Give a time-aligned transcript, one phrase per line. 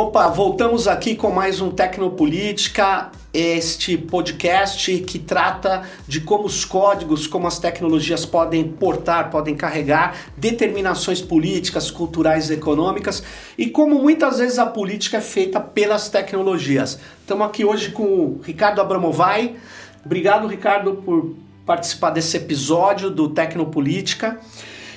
[0.00, 7.26] Opa, voltamos aqui com mais um Tecnopolítica, este podcast que trata de como os códigos,
[7.26, 13.22] como as tecnologias podem portar, podem carregar determinações políticas, culturais, econômicas
[13.58, 16.98] e como muitas vezes a política é feita pelas tecnologias.
[17.20, 19.56] Estamos aqui hoje com o Ricardo Abramovai.
[20.02, 21.36] Obrigado, Ricardo, por
[21.66, 24.40] participar desse episódio do Tecnopolítica.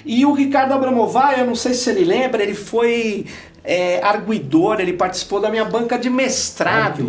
[0.05, 3.25] E o Ricardo Abramovai, eu não sei se ele lembra, ele foi
[3.63, 7.03] é, arguidor, ele participou da minha banca de mestrado.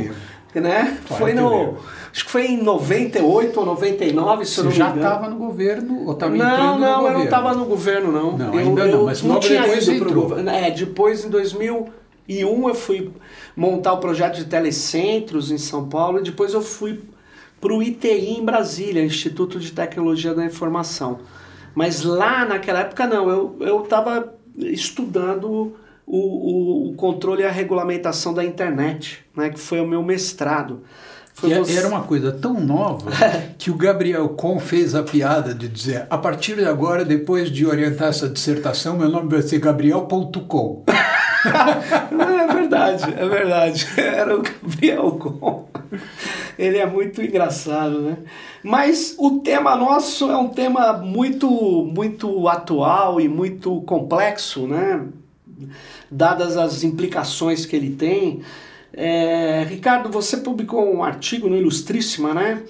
[0.55, 0.99] Né?
[1.07, 1.79] foi no.
[2.13, 5.07] Acho que foi em 98 ou 99, se Você eu não já me engano.
[5.07, 7.19] estava no governo ou estava Não, não, eu governo?
[7.19, 8.39] não estava no governo, não.
[8.39, 10.49] Não, eu, ainda não, mas não tinha depois ido pro governo.
[10.49, 13.11] É, depois, em 2001, eu fui
[13.57, 17.01] montar o projeto de telecentros em São Paulo e depois eu fui
[17.61, 21.19] para o ITI em Brasília, Instituto de Tecnologia da Informação.
[21.75, 25.75] Mas lá naquela época, não, eu estava estudando
[26.07, 30.83] o, o, o controle e a regulamentação da internet, né, que foi o meu mestrado.
[31.33, 33.11] Foi Que você- era uma coisa tão nova
[33.59, 37.67] que o Gabriel Com fez a piada de dizer: a partir de agora, depois de
[37.67, 40.85] orientar essa dissertação, meu nome vai ser Gabriel.com.
[41.47, 43.87] É verdade, é verdade.
[44.01, 45.67] Era o Gabriel Com.
[46.59, 48.17] Ele é muito engraçado, né?
[48.63, 51.51] Mas o tema nosso é um tema muito,
[51.95, 55.03] muito atual e muito complexo, né?
[56.11, 58.41] Dadas as implicações que ele tem.
[58.93, 62.63] É, Ricardo, você publicou um artigo no Ilustríssima, né?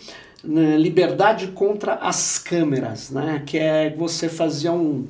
[0.79, 3.43] Liberdade contra as câmeras, né?
[3.47, 5.07] Que é você fazia um,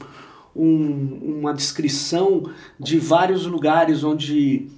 [0.55, 4.69] um- uma descrição de vários lugares onde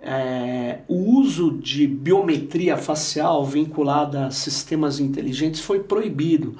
[0.00, 6.56] é, o uso de biometria facial vinculada a sistemas inteligentes foi proibido.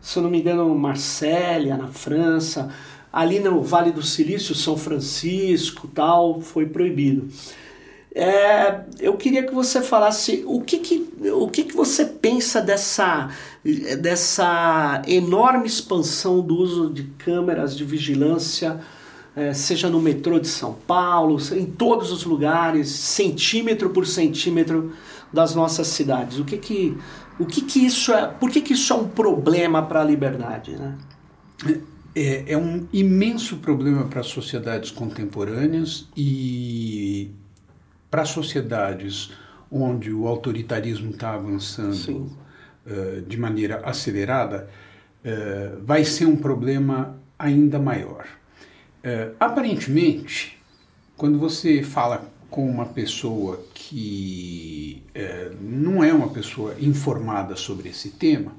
[0.00, 2.70] Se eu não me engano, Marsella, na França,
[3.12, 7.28] ali no Vale do Silício, São Francisco, tal, foi proibido.
[8.12, 13.30] É, eu queria que você falasse o que, que, o que, que você pensa dessa,
[14.00, 18.80] dessa enorme expansão do uso de câmeras de vigilância,
[19.36, 24.92] é, seja no metrô de São Paulo, em todos os lugares, centímetro por centímetro
[25.32, 26.40] das nossas cidades.
[26.40, 26.98] O que que,
[27.38, 28.26] o que, que isso é?
[28.26, 30.72] Por que, que isso é um problema para a liberdade?
[30.72, 30.96] Né?
[32.14, 37.30] É, é um imenso problema para as sociedades contemporâneas e
[38.10, 39.30] para sociedades
[39.70, 42.30] onde o autoritarismo está avançando
[42.86, 44.68] eh, de maneira acelerada,
[45.22, 48.26] eh, vai ser um problema ainda maior.
[49.04, 50.58] Eh, aparentemente,
[51.16, 55.04] quando você fala com uma pessoa que
[55.60, 58.52] não é uma pessoa informada sobre esse tema,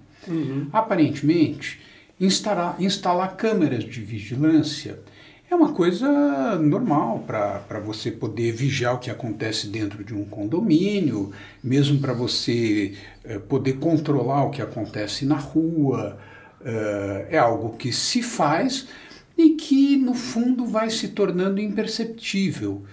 [0.72, 1.81] aparentemente
[2.22, 5.00] instalar, instalar câmeras de vigilância
[5.50, 11.34] é uma coisa normal para você poder vigiar o que acontece dentro de um condomínio,
[11.62, 12.94] mesmo para você
[13.26, 16.18] eh, poder controlar o que acontece na rua.
[16.64, 18.88] Eh, é algo que se faz
[19.38, 22.84] e que, no fundo, vai se tornando imperceptível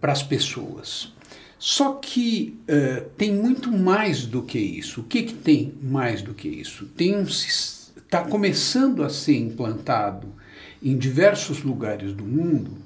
[0.00, 1.12] para as pessoas.
[1.58, 5.00] Só que eh, tem muito mais do que isso.
[5.00, 6.86] O que, que tem mais do que isso?
[6.96, 7.26] Tem um
[8.06, 10.28] está começando a ser implantado
[10.82, 12.78] em diversos lugares do mundo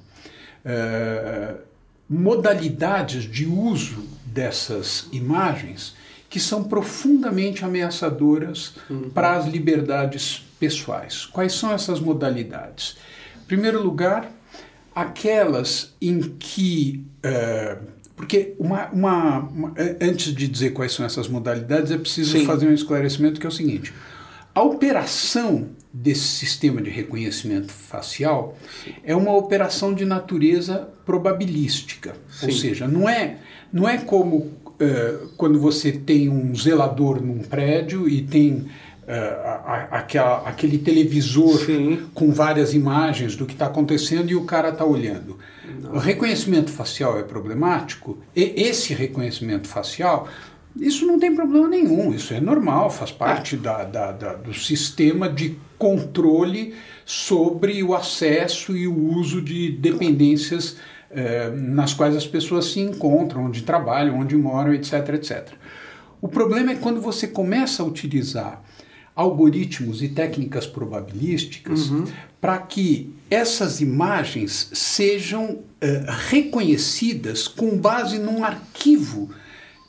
[0.64, 1.54] eh,
[2.08, 5.94] modalidades de uso dessas imagens
[6.28, 8.75] que são profundamente ameaçadoras
[9.14, 11.26] para as liberdades pessoais.
[11.26, 12.97] Quais são essas modalidades?
[13.42, 14.30] Em primeiro lugar,
[14.94, 17.04] aquelas em que.
[17.22, 17.78] eh,
[18.16, 22.44] porque uma, uma- uma- eh, antes de dizer quais são essas modalidades, é preciso Sim.
[22.47, 23.92] fazer um esclarecimento que é o seguinte:
[24.60, 28.56] a operação desse sistema de reconhecimento facial
[29.03, 32.59] é uma operação de natureza probabilística, ou Sim.
[32.59, 33.39] seja, não é
[33.72, 38.66] não é como eh, quando você tem um zelador num prédio e tem
[39.07, 39.15] eh,
[39.45, 42.06] a- a- aquela- aquele televisor Sim.
[42.15, 45.39] com várias imagens do que está acontecendo e o cara está olhando.
[45.92, 50.28] O reconhecimento facial é problemático, e esse reconhecimento facial,
[50.76, 55.28] isso não tem problema nenhum, isso é normal, faz parte da, da- da- do sistema
[55.28, 56.74] de controle
[57.04, 60.76] sobre o acesso e o uso de dependências
[61.10, 65.48] eh, nas quais as pessoas se encontram, onde trabalham, onde moram, etc, etc.
[66.20, 68.62] O problema é quando você começa a utilizar
[69.16, 71.90] algoritmos e técnicas probabilísticas
[72.40, 79.30] para que essas imagens sejam eh, reconhecidas com base num arquivo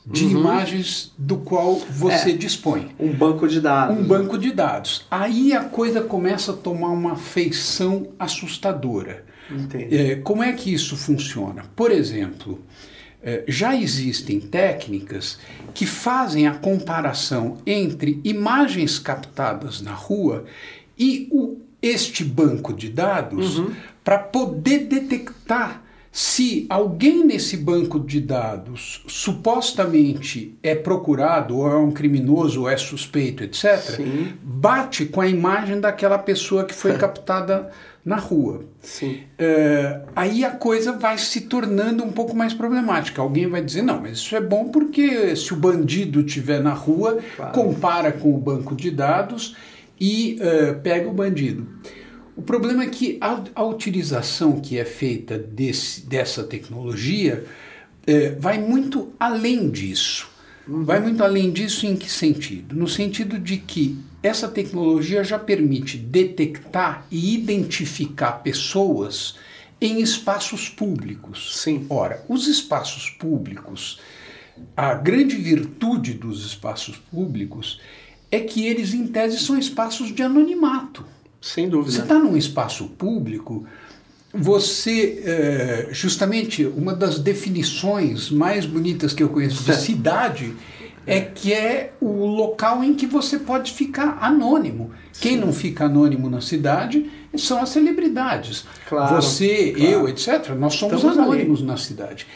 [0.04, 2.36] de imagens do qual você É.
[2.36, 2.90] dispõe.
[2.98, 3.98] Um banco de dados.
[3.98, 5.06] Um banco de dados.
[5.10, 9.24] Aí a coisa começa a tomar uma feição assustadora.
[9.90, 11.64] É, como é que isso funciona?
[11.76, 12.60] Por exemplo,
[13.22, 15.38] é, já existem técnicas
[15.74, 20.44] que fazem a comparação entre imagens captadas na rua
[20.98, 23.72] e o, este banco de dados uhum.
[24.02, 25.82] para poder detectar
[26.14, 32.76] se alguém nesse banco de dados supostamente é procurado, ou é um criminoso, ou é
[32.76, 34.34] suspeito, etc., Sim.
[34.42, 37.70] bate com a imagem daquela pessoa que foi captada
[38.04, 38.66] na rua.
[39.38, 43.22] É, aí a coisa vai se tornando um pouco mais problemática.
[43.22, 47.20] Alguém vai dizer, não, mas isso é bom porque se o bandido estiver na rua,
[47.34, 47.52] claro.
[47.52, 49.56] compara com o banco de dados
[49.98, 51.66] e uh, pega o bandido.
[52.34, 57.44] O problema é que a, a utilização que é feita desse, dessa tecnologia
[58.06, 60.30] é, vai muito além disso.
[60.66, 60.84] Uhum.
[60.84, 62.74] Vai muito além disso em que sentido?
[62.74, 69.36] No sentido de que essa tecnologia já permite detectar e identificar pessoas
[69.80, 71.60] em espaços públicos.
[71.60, 71.86] Sim.
[71.90, 74.00] Ora, os espaços públicos,
[74.76, 77.80] a grande virtude dos espaços públicos
[78.30, 81.04] é que eles, em tese, são espaços de anonimato.
[81.42, 81.96] Sem dúvida.
[81.96, 83.66] Você está num espaço público,
[84.32, 90.54] você, é, justamente, uma das definições mais bonitas que eu conheço de cidade
[91.06, 94.92] é que é o local em que você pode ficar anônimo.
[95.20, 98.64] Quem não fica anônimo na cidade são as celebridades.
[98.88, 99.90] Claro, você, claro.
[99.90, 101.66] eu, etc., nós somos Estamos anônimos ali.
[101.66, 102.26] na cidade.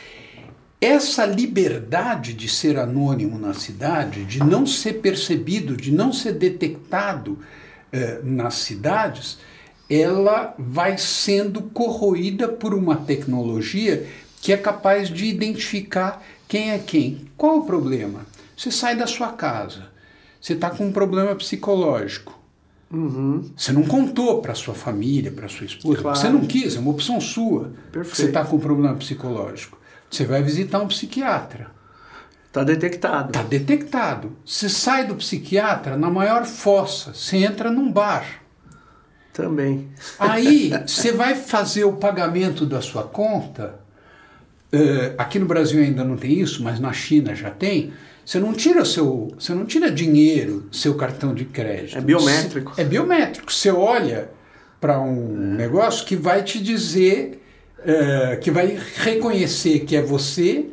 [0.81, 7.38] Essa liberdade de ser anônimo na cidade, de não ser percebido, de não ser detectado,
[7.96, 9.38] eh, nas cidades,
[9.88, 14.06] ela vai sendo corroída por uma tecnologia
[14.40, 17.26] que é capaz de identificar quem é quem.
[17.37, 18.26] Qual o problema?
[18.56, 19.88] Você sai da sua casa,
[20.40, 22.37] você está com um problema psicológico.
[22.90, 23.50] Uhum.
[23.56, 26.16] Você não contou para sua família, para sua esposa, claro.
[26.16, 27.72] você não quis, é uma opção sua.
[27.90, 28.16] Perfeito.
[28.16, 29.78] Você está com um problema psicológico.
[30.08, 31.70] Você vai visitar um psiquiatra.
[32.56, 33.29] Está detectado.
[33.29, 34.32] Está detectado.
[34.43, 38.25] Você sai do psiquiatra na maior fossa, você entra num bar.
[39.31, 39.88] Também.
[40.19, 43.79] Aí você vai fazer o pagamento da sua conta.
[44.73, 47.93] Uh, aqui no Brasil ainda não tem isso, mas na China já tem.
[48.25, 51.99] Você não tira seu, você não tira dinheiro, seu cartão de crédito.
[51.99, 52.73] É biométrico.
[52.79, 53.53] É biométrico.
[53.53, 54.31] Você olha
[54.81, 55.56] para um é.
[55.58, 57.43] negócio que vai te dizer,
[57.81, 60.70] uh, que vai reconhecer que é você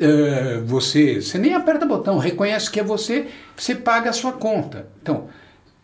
[0.00, 4.88] uh, você, você nem aperta botão, reconhece que é você, você paga a sua conta.
[5.02, 5.28] Então,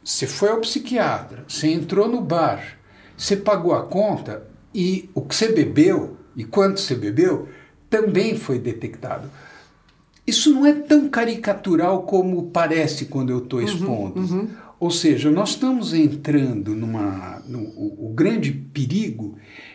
[0.02, 2.78] você foi ao psiquiatra, você entrou no bar,
[3.16, 4.44] você pagou a conta
[4.74, 7.48] e o que você bebeu e quanto você bebeu
[7.88, 9.30] também foi detectado.
[10.26, 14.20] Isso não é tão caricatural como parece quando eu estou uhum, expondo.
[14.20, 14.48] Uhum, uhum.
[14.80, 17.42] Ou seja, nós estamos entrando numa.
[17.46, 19.03] No, o, o, grande perigo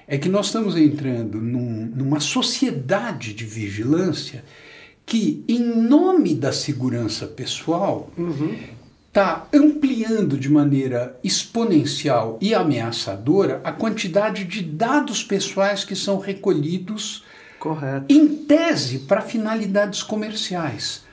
[0.10, 4.44] é que nós estamos entrando num, numa sociedade de vigilância
[5.06, 8.12] que, em nome da segurança pessoal,
[9.08, 9.68] está uhum.
[9.68, 17.24] ampliando de maneira exponencial e ameaçadora a quantidade de dados pessoais que são recolhidos
[17.60, 18.06] Correto.
[18.10, 21.04] em tese para finalidades comerciais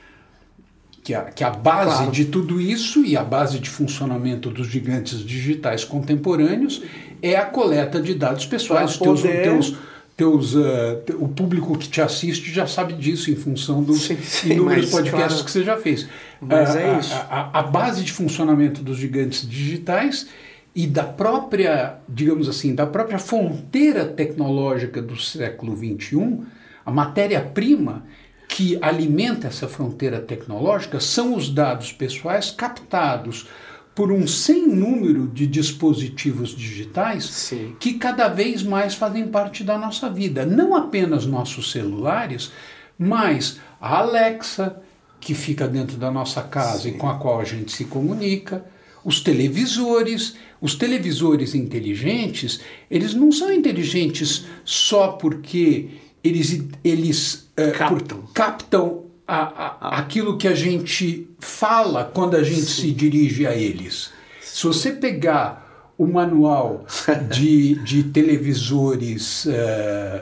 [1.07, 2.11] que a, que a base claro.
[2.11, 6.83] de tudo isso e a base de funcionamento dos gigantes digitais contemporâneos
[7.21, 8.97] é a coleta de dados pessoais.
[8.97, 9.77] Teus, teus,
[10.17, 14.51] teus, uh, o público que te assiste já sabe disso em função dos sim, sim,
[14.51, 15.45] inúmeros podcasts claro.
[15.45, 16.09] que você já fez.
[16.41, 17.13] Mas uh, é isso.
[17.13, 20.27] A, a, a base de funcionamento dos gigantes digitais
[20.75, 26.39] e da própria, digamos assim, da própria fronteira tecnológica do século XXI,
[26.85, 28.03] a matéria-prima
[28.47, 33.47] que alimenta essa fronteira tecnológica são os dados pessoais captados
[33.93, 37.75] por um sem número de dispositivos digitais Sim.
[37.79, 40.45] que cada vez mais fazem parte da nossa vida.
[40.45, 42.51] Não apenas nossos celulares,
[42.97, 44.79] mas a Alexa,
[45.19, 46.89] que fica dentro da nossa casa Sim.
[46.89, 48.63] e com a qual a gente se comunica,
[49.03, 50.35] os televisores.
[50.59, 55.89] Os televisores inteligentes, eles não são inteligentes só porque
[56.23, 59.99] eles, eles uh, captam, por, captam a, a, ah.
[59.99, 62.81] aquilo que a gente fala quando a gente Sim.
[62.81, 64.11] se dirige a eles.
[64.41, 66.85] Se você pegar o manual
[67.31, 70.21] de, de televisores uh,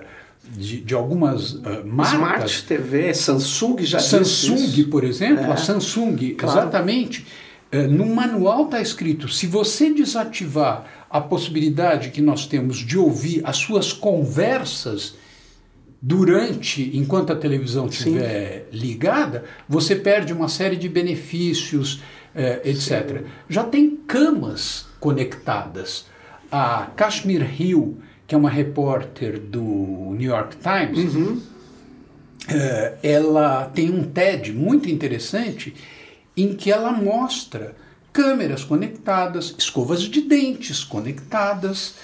[0.56, 2.14] de, de, algumas uh, marcas.
[2.14, 5.52] Smart TV, Samsung já Samsung, por exemplo, é.
[5.52, 6.60] a Samsung, claro.
[6.60, 7.26] exatamente.
[7.74, 13.42] Uh, no manual está escrito: se você desativar a possibilidade que nós temos de ouvir
[13.44, 15.16] as suas conversas
[16.08, 22.04] durante, enquanto a televisão estiver ligada, você perde uma série de benefícios,
[22.36, 23.22] eh, etc.
[23.22, 23.26] Sim.
[23.50, 26.06] Já tem camas conectadas.
[26.52, 27.98] A Kashmir Hill,
[28.28, 31.34] que é uma repórter do New York Times, uhum.
[31.34, 35.74] uh, ela tem um TED muito interessante
[36.38, 37.76] em que ela mostra
[38.14, 41.96] câmeras conectadas, escovas de dentes conectadas.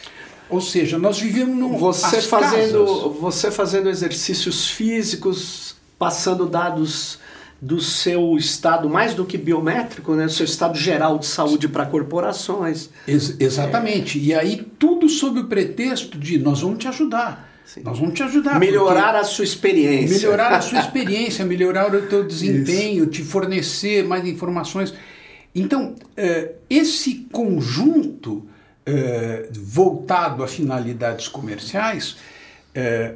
[0.51, 3.19] Ou seja, nós vivemos num você fazendo casas.
[3.19, 7.19] você fazendo exercícios físicos, passando dados
[7.61, 11.85] do seu estado mais do que biométrico, né, do seu estado geral de saúde para
[11.85, 12.89] corporações.
[13.07, 14.17] Ex exatamente.
[14.17, 14.21] É.
[14.21, 17.49] E aí tudo sob o pretexto de nós vamos te ajudar.
[17.63, 17.83] Sim.
[17.83, 18.59] Nós vamos te ajudar.
[18.59, 20.17] Melhorar a sua experiência.
[20.17, 23.11] Melhorar a sua experiência, melhorar o teu desempenho, Isso.
[23.11, 24.93] te fornecer mais informações.
[25.53, 28.45] Então, eh, esse conjunto
[28.85, 32.17] eh, voltado a finalidades comerciais
[32.73, 33.15] eh,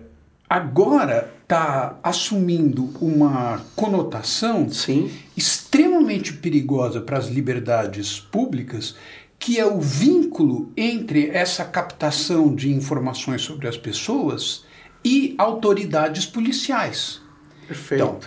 [0.50, 5.12] agora está assumindo uma conotação Sim.
[5.36, 8.96] extremamente perigosa para as liberdades públicas,
[9.38, 14.66] que é o vínculo entre essa captação de informações sobre as pessoas
[15.04, 17.22] e autoridades policiais.
[17.68, 18.04] Perfeito.
[18.04, 18.20] Então,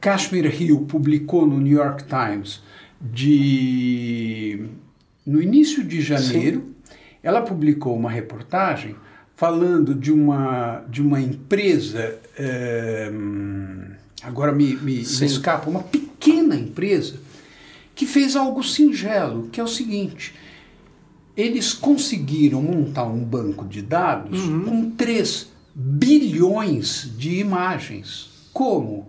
[0.00, 2.62] Kashmir Hill publicou no New York Times
[3.00, 4.68] de
[5.24, 6.74] no início de janeiro, Sim.
[7.22, 8.96] Ela publicou uma reportagem
[9.36, 13.08] falando de uma, de uma empresa, é,
[14.22, 17.20] agora me, me, me, escapa, uma pequena empresa,
[17.94, 20.34] que fez algo singelo, que é o seguinte:
[21.36, 24.64] eles conseguiram montar um banco de dados uhum.
[24.64, 28.50] com 3 bilhões de imagens.
[28.52, 29.06] Como?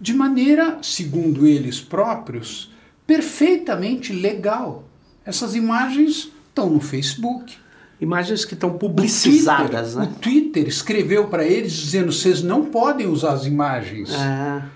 [0.00, 2.72] De maneira, segundo eles próprios,
[3.06, 4.84] perfeitamente legal.
[5.24, 7.56] Essas imagens estão no Facebook,
[8.00, 9.94] imagens que estão publicizadas.
[9.94, 10.12] Twitter, né?
[10.16, 14.10] o Twitter escreveu para eles dizendo: vocês não podem usar as imagens.
[14.14, 14.66] Ah.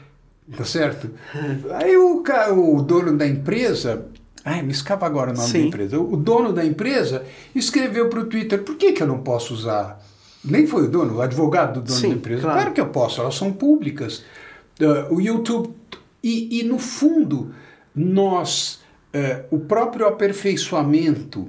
[0.57, 1.11] Tá certo?
[1.73, 4.07] Aí o, o dono da empresa.
[4.45, 5.61] Ai, me escapa agora o nome Sim.
[5.61, 5.99] da empresa.
[5.99, 10.03] O dono da empresa escreveu para o Twitter: por que, que eu não posso usar?
[10.45, 12.43] Nem foi o dono, o advogado do dono Sim, da empresa.
[12.43, 12.59] Claro.
[12.59, 12.75] claro.
[12.75, 14.23] que eu posso, elas são públicas.
[14.79, 15.71] Uh, o YouTube.
[16.23, 17.55] E, e, no fundo,
[17.95, 18.83] nós.
[19.15, 21.49] Uh, o próprio aperfeiçoamento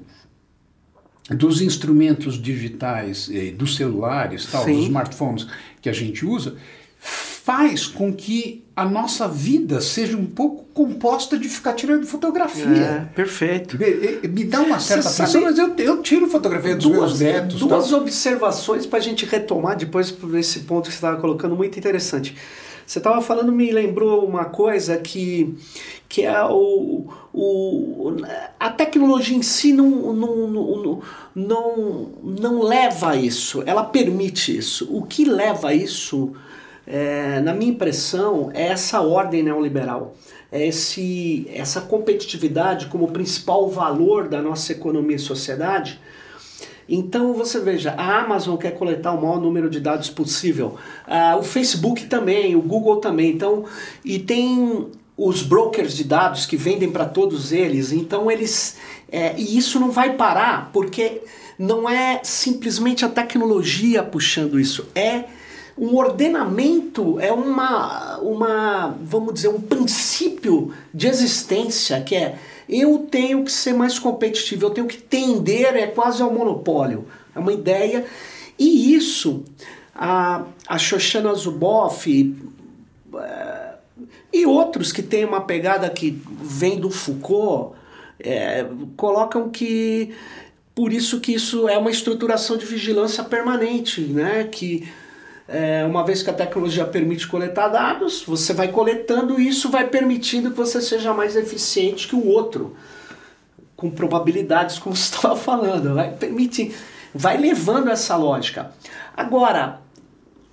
[1.30, 5.48] dos instrumentos digitais, eh, dos celulares, tal, dos smartphones
[5.82, 6.56] que a gente usa,
[7.00, 12.66] faz com que a nossa vida seja um pouco composta de ficar tirando fotografia.
[12.66, 13.78] É, perfeito.
[13.78, 17.60] Me, me dá uma certa pressão, mas eu, eu tiro fotografia dos duas, meus netos.
[17.60, 18.02] Duas tal.
[18.02, 22.36] observações para a gente retomar depois esse ponto que você estava colocando, muito interessante.
[22.86, 25.56] Você estava falando, me lembrou uma coisa que,
[26.08, 28.16] que é o, o,
[28.60, 31.02] a tecnologia em si não, não, não,
[31.34, 34.88] não, não leva a isso, ela permite isso.
[34.96, 36.34] O que leva a isso,
[36.86, 40.16] é, na minha impressão, é essa ordem neoliberal.
[40.52, 46.00] É esse, essa competitividade como principal valor da nossa economia e sociedade
[46.88, 50.78] então você veja, a Amazon quer coletar o maior número de dados possível,
[51.08, 53.32] uh, o Facebook também, o Google também.
[53.32, 53.66] Então,
[54.04, 54.88] e tem
[55.18, 57.92] os brokers de dados que vendem para todos eles.
[57.92, 58.78] Então eles
[59.12, 61.22] é, e isso não vai parar porque
[61.58, 65.24] não é simplesmente a tecnologia puxando isso, é
[65.78, 73.44] um ordenamento, é uma, uma vamos dizer, um princípio de existência que é eu tenho
[73.44, 77.06] que ser mais competitivo, eu tenho que tender é quase ao monopólio.
[77.36, 78.06] É uma ideia.
[78.58, 79.44] E isso,
[79.94, 82.36] a, a Shoshana Zuboff
[83.16, 83.74] é,
[84.34, 87.76] e outros que têm uma pegada que vem do Foucault,
[88.20, 88.66] é,
[88.96, 90.16] colocam que
[90.74, 94.46] por isso que isso é uma estruturação de vigilância permanente, né?
[94.52, 94.88] que
[95.48, 99.88] é, uma vez que a tecnologia permite coletar dados, você vai coletando e isso vai
[99.88, 102.76] permitindo que você seja mais eficiente que o outro,
[103.76, 106.76] com probabilidades, como você estava falando, vai permitir,
[107.14, 108.72] vai levando essa lógica.
[109.16, 109.82] Agora,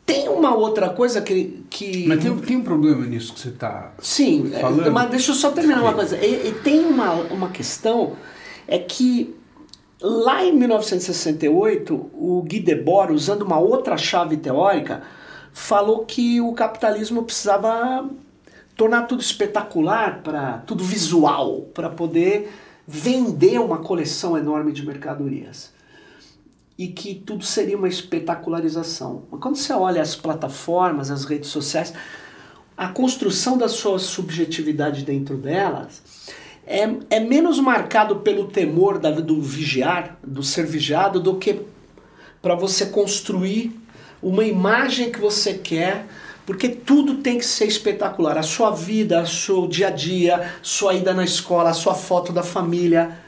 [0.04, 1.64] tem uma outra coisa que.
[1.70, 2.06] que...
[2.06, 3.92] Mas tem, tem um problema nisso que você está.
[3.98, 4.92] Sim, é, falando.
[4.92, 6.16] mas deixa eu só terminar uma coisa.
[6.18, 8.12] E, e tem uma, uma questão,
[8.68, 9.34] é que
[10.02, 15.02] Lá em 1968, o Guy Debord, usando uma outra chave teórica,
[15.52, 18.10] falou que o capitalismo precisava
[18.76, 22.52] tornar tudo espetacular, para tudo visual, para poder
[22.84, 25.72] vender uma coleção enorme de mercadorias.
[26.76, 29.22] E que tudo seria uma espetacularização.
[29.30, 31.94] Mas quando você olha as plataformas, as redes sociais,
[32.76, 36.02] a construção da sua subjetividade dentro delas
[36.66, 41.60] é, é menos marcado pelo temor da, do vigiar, do ser vigiado, do que
[42.40, 43.78] para você construir
[44.22, 46.06] uma imagem que você quer,
[46.46, 48.38] porque tudo tem que ser espetacular.
[48.38, 52.32] A sua vida, o seu dia a dia, sua ida na escola, a sua foto
[52.32, 53.18] da família.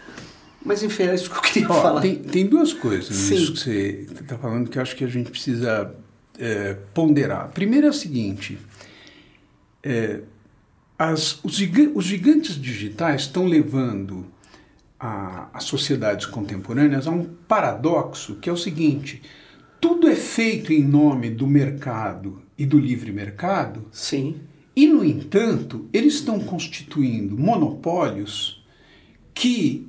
[0.65, 2.01] Mas enfim, é isso que eu queria Ó, falar.
[2.01, 3.35] Tem, tem duas coisas Sim.
[3.35, 5.95] nisso que você está falando que eu acho que a gente precisa
[6.39, 7.51] é, ponderar.
[7.51, 8.59] Primeiro é o seguinte:
[9.83, 10.21] é,
[10.99, 11.59] as- os,
[11.95, 14.27] os gigantes digitais estão levando
[14.99, 19.21] a- as sociedades contemporâneas a um paradoxo que é o seguinte:
[19.81, 24.37] tudo é feito em nome do mercado e do livre mercado, Sim,
[24.77, 28.65] e, no entanto, eles estão constituindo monopólios
[29.33, 29.89] que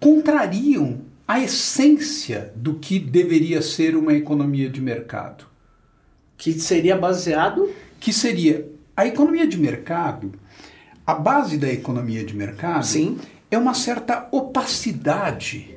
[0.00, 5.46] contrariam a essência do que deveria ser uma economia de mercado,
[6.36, 7.68] que seria baseado
[7.98, 10.32] que seria a economia de mercado.
[11.06, 13.18] A base da economia de mercado Sim.
[13.50, 15.76] é uma certa opacidade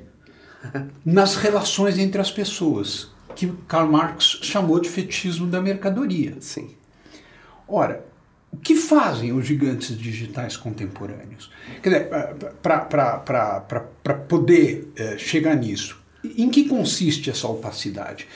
[1.05, 6.38] nas relações entre as pessoas, que Karl Marx chamou de fetichismo da mercadoria.
[6.39, 6.69] Sim.
[7.67, 8.05] Ora,
[8.51, 11.51] o que fazem os gigantes digitais contemporâneos?
[11.84, 12.10] Quer dizer,
[12.62, 18.27] para poder eh, chegar nisso, em que consiste essa opacidade?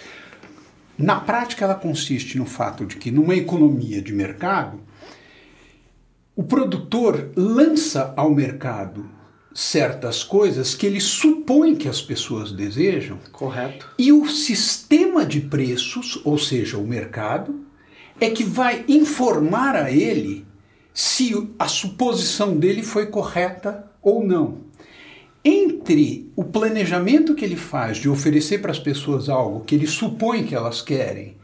[0.97, 4.79] Na prática, ela consiste no fato de que, numa economia de mercado,
[6.41, 9.07] o produtor lança ao mercado
[9.53, 13.87] certas coisas que ele supõe que as pessoas desejam Correto.
[13.95, 17.63] e o sistema de preços, ou seja, o mercado,
[18.19, 20.43] é que vai informar a ele
[20.91, 24.61] se a suposição dele foi correta ou não.
[25.45, 30.43] Entre o planejamento que ele faz de oferecer para as pessoas algo que ele supõe
[30.43, 31.35] que elas querem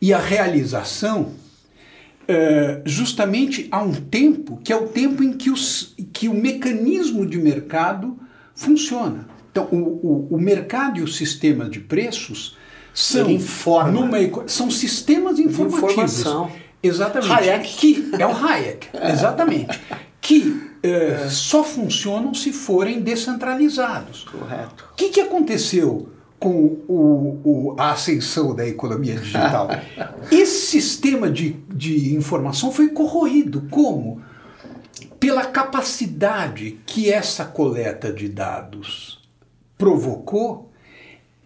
[0.00, 1.34] e a realização,
[2.28, 7.24] eh, justamente há um tempo que é o tempo em que, os, que o mecanismo
[7.24, 8.18] de mercado
[8.54, 9.28] funciona.
[9.50, 12.56] Então, o, o, o mercado e o sistema de preços
[12.92, 13.28] são,
[13.92, 16.20] numa são sistemas informativos.
[16.20, 16.50] informação.
[16.82, 17.32] Exatamente.
[17.32, 17.76] Hayek.
[17.76, 19.80] Que, é o Hayek, exatamente.
[20.20, 24.24] Que eh, só funcionam se forem descentralizados.
[24.24, 24.88] Correto.
[24.92, 26.50] O que, que aconteceu com
[26.88, 29.68] o- o- a ascensão da economia digital?
[30.30, 33.62] Esse sistema de, de informação foi corroído.
[33.70, 34.20] Como?
[35.18, 39.20] Pela capacidade que essa coleta de dados
[39.78, 40.70] provocou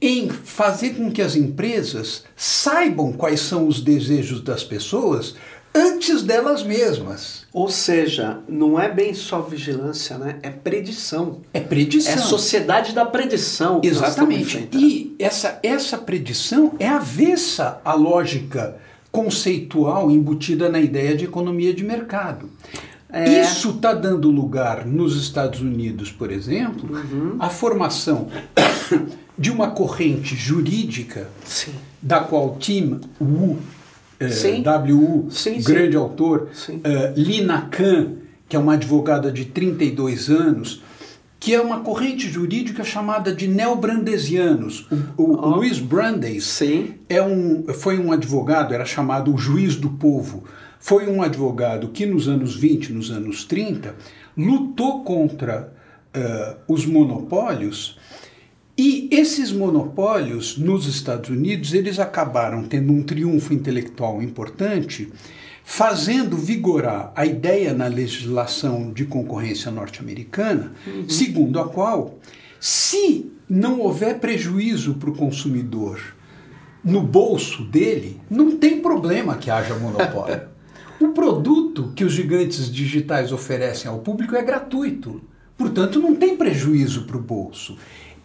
[0.03, 5.35] em fazer com que as empresas saibam quais são os desejos das pessoas
[5.75, 7.47] antes delas mesmas.
[7.53, 10.39] Ou seja, não é bem só vigilância, né?
[10.43, 11.41] É predição.
[11.53, 12.13] É predição.
[12.13, 13.81] É sociedade da predição.
[13.83, 14.69] Exatamente.
[14.73, 18.77] E essa, essa predição é avessa à lógica
[19.11, 22.49] conceitual embutida na ideia de economia de mercado.
[23.13, 23.41] É.
[23.41, 27.37] Isso está dando lugar nos Estados Unidos, por exemplo, Uhum.
[27.41, 28.29] à formação
[29.37, 31.73] de uma corrente jurídica Sim.
[32.01, 33.59] da qual Tim Wu,
[34.29, 34.63] Sim.
[34.63, 35.73] W.U., Sim, sim.
[35.73, 36.81] grande autor, Sim.
[36.85, 38.13] eh, Lina Khan,
[38.49, 40.83] que é uma advogada de 32 anos,
[41.39, 44.87] que é uma corrente jurídica chamada de neobrandesianos.
[45.17, 45.57] O, o Ó.
[45.57, 46.95] Luiz Brandeis Sim.
[47.09, 50.45] é um, foi um advogado, era chamado o juiz do povo.
[50.79, 53.95] Foi um advogado que nos anos 20, nos anos 30,
[54.37, 55.73] lutou contra
[56.13, 57.99] eh, os monopólios
[58.83, 65.13] e esses monopólios nos Estados Unidos, eles acabaram tendo um triunfo intelectual importante,
[65.63, 70.73] fazendo vigorar a ideia na legislação de concorrência norte-americana,
[71.07, 72.19] segundo a qual,
[72.59, 76.01] se não houver prejuízo para o consumidor
[76.83, 80.41] no bolso dele, não tem problema que haja monopólio.
[80.99, 85.21] o produto que os gigantes digitais oferecem ao público é gratuito,
[85.59, 87.77] portanto, não tem prejuízo para o bolso.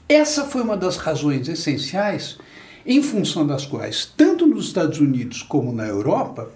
[0.07, 2.37] Essa foi uma das razões essenciais
[2.85, 6.51] em função das quais, tanto nos Estados Unidos como na Europa,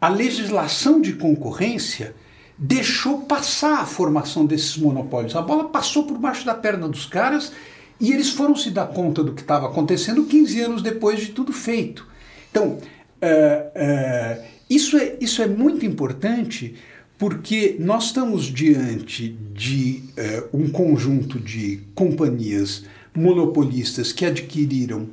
[0.00, 2.14] a legislação de concorrência
[2.56, 5.34] deixou passar a formação desses monopólios.
[5.34, 7.52] A bola passou por baixo da perna dos caras
[7.98, 11.52] e eles foram se dar conta do que estava acontecendo 15 anos depois de tudo
[11.52, 12.06] feito.
[12.50, 12.78] Então,
[13.20, 16.76] eh, eh, isso, é, isso é muito importante
[17.18, 25.08] porque nós estamos diante de eh, um conjunto de companhias monopolistas que adquiriram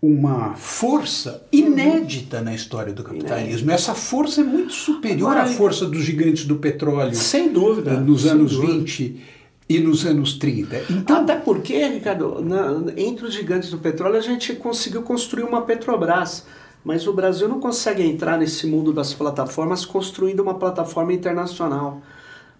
[0.00, 3.70] uma força inédita na história do capitalismo.
[3.70, 7.92] Essa força é muito superior Agora, à força dos gigantes do petróleo Sem dúvida.
[7.92, 8.72] eh, nos anos dúvida.
[8.78, 9.20] 20
[9.68, 10.82] e nos anos 30.
[10.90, 15.62] Então, Até porque, Ricardo, na- entre os gigantes do petróleo a gente conseguiu construir uma
[15.62, 16.44] Petrobras,
[16.84, 22.00] mas o Brasil não consegue entrar nesse mundo das plataformas construindo uma plataforma internacional.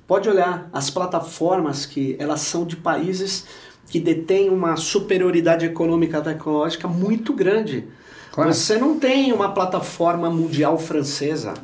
[0.06, 3.46] Pode olhar, as plataformas que elas são de países
[3.88, 7.84] que detêm uma superioridade econômica e tecnológica muito grande.
[8.32, 8.52] Claro.
[8.52, 11.54] Você não tem uma plataforma mundial francesa.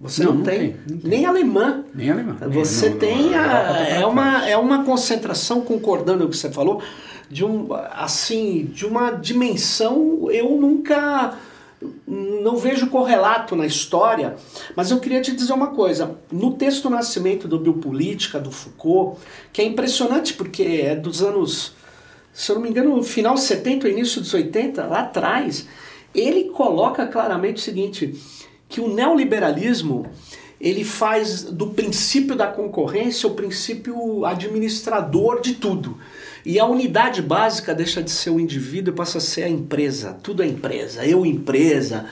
[0.00, 0.58] Você não, não, tem.
[0.58, 1.10] Tem, não, tem.
[1.10, 1.84] Nem alemã.
[1.94, 2.36] Nem alemã.
[2.48, 6.82] Você não, tem a, é uma é uma concentração concordando com o que você falou
[7.30, 11.36] de um assim de uma dimensão eu nunca
[12.06, 14.36] não vejo correlato na história,
[14.74, 16.18] mas eu queria te dizer uma coisa.
[16.30, 19.20] No texto Nascimento do Biopolítica, do Foucault,
[19.52, 21.72] que é impressionante porque é dos anos,
[22.32, 25.68] se eu não me engano, final 70, início dos 80, lá atrás,
[26.14, 28.14] ele coloca claramente o seguinte,
[28.68, 30.06] que o neoliberalismo
[30.60, 35.98] ele faz do princípio da concorrência o princípio administrador de tudo.
[36.44, 40.18] E a unidade básica deixa de ser o indivíduo e passa a ser a empresa.
[40.22, 41.04] Tudo é empresa.
[41.04, 42.06] Eu, empresa.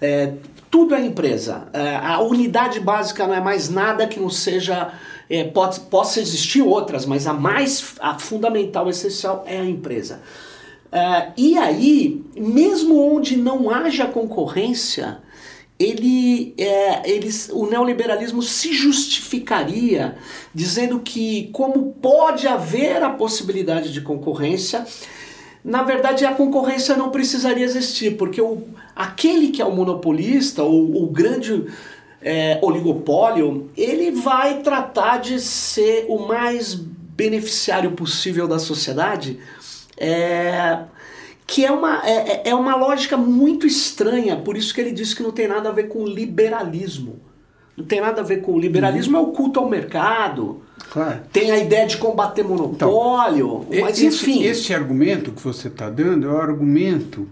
[0.00, 0.32] É,
[0.70, 1.68] tudo é empresa.
[1.72, 4.92] É, a unidade básica não é mais nada que não seja.
[5.28, 10.20] É, pode, possa existir outras, mas a mais a fundamental, essencial é a empresa.
[10.90, 15.18] É, e aí, mesmo onde não haja concorrência,
[15.82, 20.16] ele, é, eles, o neoliberalismo se justificaria
[20.54, 24.86] dizendo que, como pode haver a possibilidade de concorrência,
[25.64, 28.62] na verdade a concorrência não precisaria existir, porque o,
[28.94, 31.66] aquele que é o monopolista, ou o grande
[32.20, 39.38] é, oligopólio, ele vai tratar de ser o mais beneficiário possível da sociedade.
[39.96, 40.78] É,
[41.52, 45.14] que é uma, é, é, é uma lógica muito estranha, por isso que ele disse
[45.14, 47.20] que não tem nada a ver com liberalismo.
[47.76, 49.24] Não tem nada a ver com liberalismo, uhum.
[49.24, 50.62] é o culto ao mercado.
[50.90, 51.20] Claro.
[51.30, 54.44] Tem a ideia de combater monopólio, então, mas enfim.
[54.44, 57.28] Esse, esse argumento que você está dando é o argumento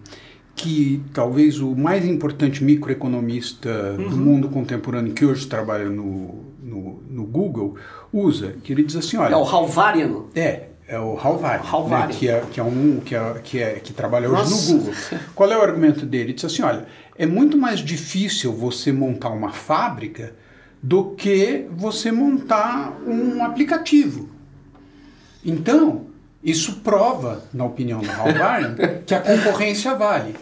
[0.55, 4.09] que talvez o mais importante microeconomista uhum.
[4.11, 7.77] do mundo contemporâneo que hoje trabalha no, no, no, Google
[8.13, 9.33] usa, que ele diz assim, olha...
[9.33, 10.25] É o Halvarian.
[10.35, 11.63] É, é o Halvari,
[12.09, 14.73] Né, que, é, que é um que, é, que, é, que trabalha hoje Nossa.
[14.73, 14.95] no Google.
[15.37, 16.25] Qual é o argumento dele?
[16.25, 16.85] Ele diz assim, olha,
[17.17, 20.35] é muito mais difícil você montar uma fábrica
[20.83, 24.29] do que você montar um aplicativo.
[25.45, 26.07] Então,
[26.43, 28.75] isso prova, na opinião do Halvari,
[29.07, 30.35] que a concorrência vale.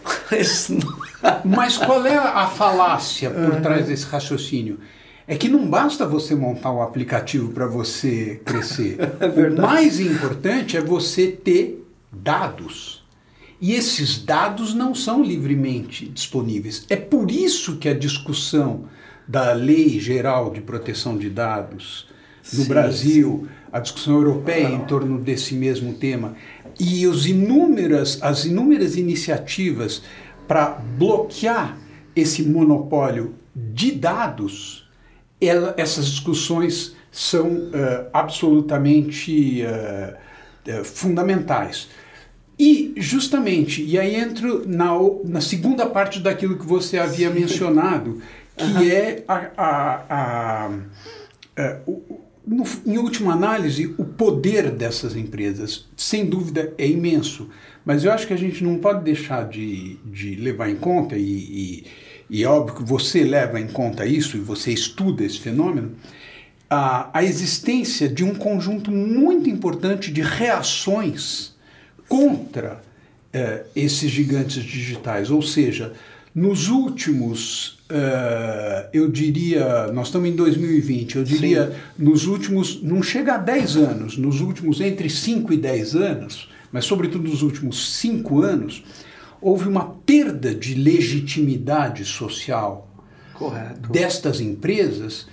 [1.44, 4.80] Mas qual é a falácia por trás desse raciocínio?
[5.28, 8.96] É que não basta você montar um aplicativo para você crescer.
[9.20, 13.06] é o mais importante é você ter dados.
[13.60, 16.86] E esses dados não são livremente disponíveis.
[16.88, 18.86] É por isso que a discussão
[19.26, 22.08] da Lei Geral de Proteção de Dados
[22.54, 23.54] no sim, Brasil, sim.
[23.70, 26.34] a discussão europeia em torno desse mesmo tema
[26.80, 30.02] e os inúmeras, as inúmeras iniciativas
[30.46, 31.76] para bloquear
[32.16, 34.87] esse monopólio de dados
[35.40, 41.88] ela, essas discussões são uh, absolutamente uh, uh, fundamentais.
[42.58, 44.90] E, justamente, e aí entro na,
[45.24, 48.20] na segunda parte daquilo que você havia mencionado,
[48.56, 48.82] que uhum.
[48.82, 50.66] é a, a, a,
[51.56, 57.48] a o, no, em última análise, o poder dessas empresas, sem dúvida, é imenso.
[57.84, 61.22] Mas eu acho que a gente não pode deixar de, de levar em conta, e,
[61.22, 61.86] e
[62.30, 65.92] e é óbvio que você leva em conta isso e você estuda esse fenômeno,
[66.68, 71.54] a, a existência de um conjunto muito importante de reações
[72.08, 72.82] contra
[73.32, 75.30] eh, esses gigantes digitais.
[75.30, 75.92] Ou seja,
[76.34, 82.04] nos últimos, uh, eu diria, nós estamos em 2020, eu diria, Sim.
[82.04, 86.84] nos últimos, não chega a 10 anos, nos últimos entre 5 e 10 anos, mas
[86.84, 88.84] sobretudo nos últimos 5 anos,
[89.40, 92.88] houve uma perda de legitimidade social
[93.34, 93.90] Correto.
[93.90, 95.26] destas empresas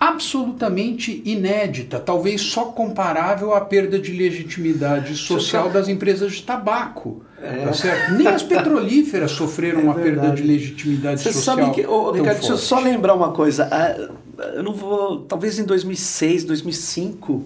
[0.00, 7.22] absolutamente inédita, talvez só comparável à perda de legitimidade social das empresas de tabaco.
[7.42, 7.64] É.
[7.64, 8.12] Tá certo?
[8.12, 11.56] Nem as petrolíferas sofreram é uma perda de legitimidade Você social.
[11.56, 13.68] Você sabe que, oh, Ricardo, deixa eu só lembrar uma coisa.
[13.70, 14.08] Ah,
[14.54, 17.44] eu não vou, talvez em 2006, 2005,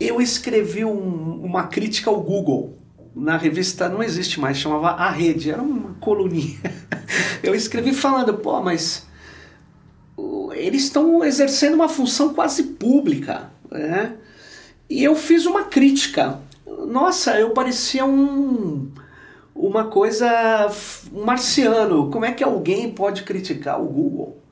[0.00, 2.79] eu escrevi um, uma crítica ao Google
[3.20, 6.58] na revista não existe mais, chamava A Rede, era uma coluninha.
[7.42, 9.06] Eu escrevi falando, pô, mas
[10.52, 14.14] eles estão exercendo uma função quase pública, né?
[14.88, 16.40] E eu fiz uma crítica.
[16.66, 18.90] Nossa, eu parecia um
[19.54, 20.68] uma coisa
[21.12, 22.10] um marciano.
[22.10, 24.42] Como é que alguém pode criticar o Google?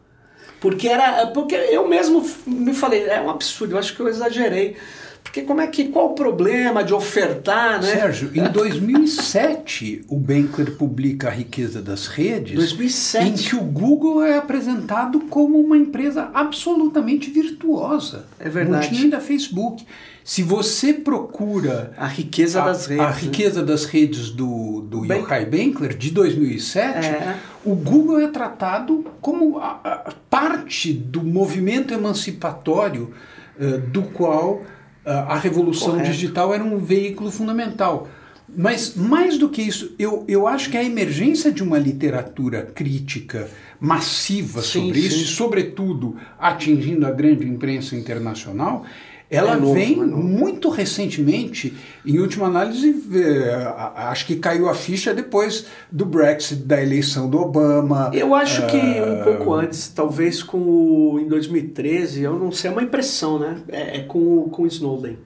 [0.60, 4.76] Porque era porque eu mesmo me falei, é um absurdo, eu acho que eu exagerei.
[5.22, 7.92] Porque como é que qual o problema de ofertar, né?
[7.92, 13.26] Sérgio, em 2007 o Bankler publica a riqueza das redes, 2007.
[13.26, 18.26] em que o Google é apresentado como uma empresa absolutamente virtuosa.
[18.38, 18.86] É verdade.
[18.86, 19.84] Não tinha ainda Facebook.
[20.24, 25.44] Se você procura a riqueza a, das redes, a riqueza das redes do do Yochai
[25.44, 27.36] Bankler de 2007, é.
[27.64, 33.12] o Google é tratado como a, a, parte do movimento emancipatório
[33.58, 34.62] uh, do qual
[35.12, 36.10] a revolução Correto.
[36.10, 38.08] digital era um veículo fundamental.
[38.56, 43.48] Mas mais do que isso, eu, eu acho que a emergência de uma literatura crítica
[43.78, 45.06] massiva sim, sobre sim.
[45.06, 48.86] isso, e sobretudo atingindo a grande imprensa internacional,
[49.30, 54.74] ela é novo, vem é muito recentemente, em última análise, é, acho que caiu a
[54.74, 58.10] ficha depois do Brexit, da eleição do Obama.
[58.14, 62.70] Eu acho uh, que um pouco antes, talvez com o, em 2013, eu não sei,
[62.70, 63.58] é uma impressão, né?
[63.68, 65.18] É, é com, com o Snowden.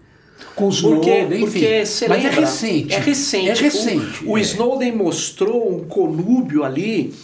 [0.57, 1.45] Com o Snowden, porque, enfim.
[1.45, 2.95] Porque Mas é recente.
[2.95, 3.49] É recente.
[3.51, 4.25] É recente.
[4.25, 7.15] O, o Snowden mostrou um conúbio ali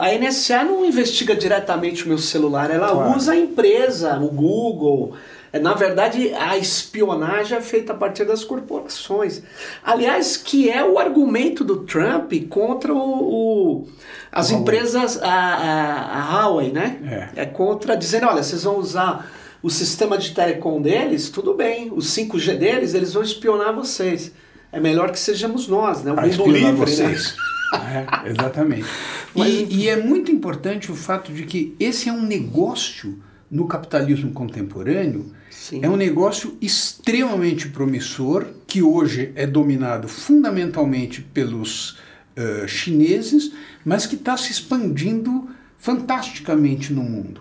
[0.00, 3.16] a NSA não investiga diretamente o meu celular, ela claro.
[3.16, 8.42] usa a empresa, o Google, é, na verdade, a espionagem é feita a partir das
[8.42, 9.42] corporações.
[9.84, 13.88] Aliás, que é o argumento do Trump contra o, o
[14.32, 14.62] as Huawei.
[14.62, 17.30] empresas, a, a, a, Huawei, né?
[17.36, 17.42] É.
[17.42, 19.30] é contra, dizendo, olha, vocês vão usar
[19.62, 21.90] o sistema de telecom deles, tudo bem.
[21.90, 24.32] O 5G deles, eles vão espionar vocês.
[24.72, 26.12] É melhor que sejamos nós, né?
[26.12, 26.72] O mundo livre, né?
[26.72, 27.36] vocês.
[27.72, 28.06] Né?
[28.24, 28.84] é, exatamente.
[29.34, 33.18] Mas, e, e é muito importante o fato de que esse é um negócio
[33.54, 35.32] no capitalismo contemporâneo
[35.64, 35.80] Sim.
[35.82, 41.92] É um negócio extremamente promissor que hoje é dominado fundamentalmente pelos
[42.36, 47.40] uh, chineses, mas que está se expandindo fantasticamente no mundo.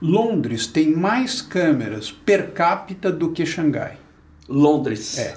[0.00, 3.98] Londres tem mais câmeras per capita do que Xangai.
[4.48, 5.18] Londres.
[5.18, 5.36] É.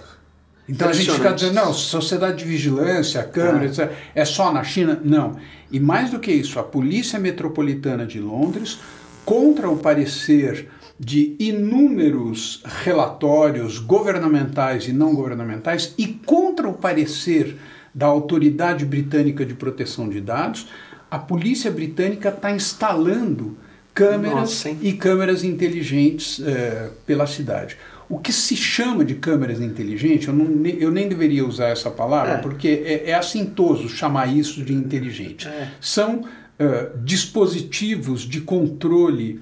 [0.69, 3.89] Então a gente fica dizendo, não, sociedade de vigilância, câmeras, ah.
[4.15, 5.01] é só na China.
[5.03, 5.35] Não.
[5.69, 8.79] E mais do que isso, a Polícia Metropolitana de Londres,
[9.25, 17.57] contra o parecer de inúmeros relatórios governamentais e não governamentais e contra o parecer
[17.93, 20.67] da Autoridade Britânica de Proteção de Dados,
[21.09, 23.57] a polícia britânica está instalando
[23.93, 27.77] câmeras Nossa, e câmeras inteligentes é, pela cidade.
[28.07, 32.33] O que se chama de câmeras inteligentes, eu, não, eu nem deveria usar essa palavra,
[32.33, 32.37] é.
[32.37, 35.47] porque é, é, assintoso chamar isso de inteligente.
[35.47, 35.69] É.
[35.79, 36.25] São
[36.61, 39.41] uh, dispositivos de controle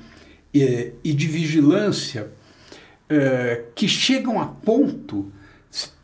[0.53, 2.31] e, e de vigilância
[3.07, 5.31] é, que chegam a ponto.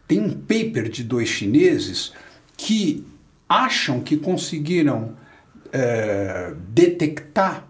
[0.08, 2.14] Tem um paper de dois chineses
[2.56, 3.04] que
[3.50, 5.16] acham que conseguiram
[6.70, 7.68] detectar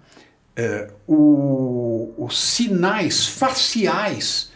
[1.08, 4.52] o, os sinais faciais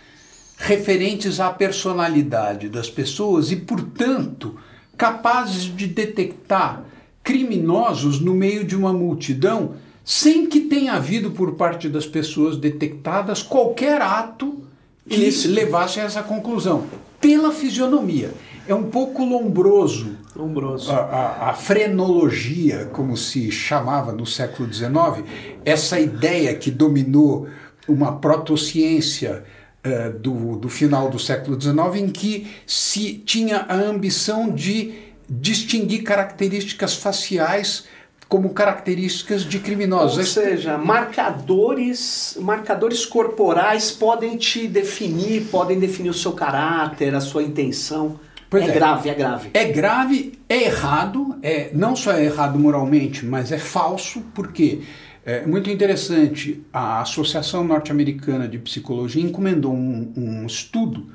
[0.58, 4.60] referentes à personalidade das pessoas e, portanto,
[4.98, 6.84] capazes de detectar
[7.30, 13.44] criminosos no meio de uma multidão sem que tenha havido por parte das pessoas detectadas
[13.44, 14.64] qualquer ato
[15.08, 15.48] que Isso.
[15.48, 16.86] levasse a essa conclusão.
[17.22, 18.32] Pela fisionomia.
[18.68, 20.18] É um pouco lombroso.
[20.36, 20.92] Lombroso.
[20.92, 25.24] A, a, a frenologia, como se chamava no século XIX,
[25.64, 27.48] essa ideia que dominou
[27.88, 29.44] uma protociência
[29.86, 36.04] uh, do, do final do século XIX, em que se tinha a ambição de distinguir
[36.04, 37.86] características faciais
[38.28, 40.18] como características de criminosos.
[40.18, 47.42] Ou seja, marcadores, marcadores corporais podem te definir, podem definir o seu caráter, a sua
[47.42, 48.20] intenção.
[48.52, 49.50] É, é, grave, é grave.
[49.54, 54.82] É grave, é errado, é, não só é errado moralmente, mas é falso, porque
[55.26, 61.08] é muito interessante, a Associação Norte-Americana de Psicologia encomendou um, um estudo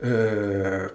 [0.00, 0.90] é,